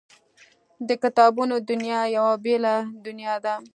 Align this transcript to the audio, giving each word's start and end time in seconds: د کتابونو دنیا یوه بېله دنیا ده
د 0.87 0.89
کتابونو 1.03 1.55
دنیا 1.69 2.01
یوه 2.17 2.33
بېله 2.43 2.75
دنیا 3.05 3.35
ده 3.45 3.55